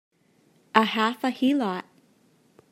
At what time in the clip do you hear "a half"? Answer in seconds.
0.73-1.23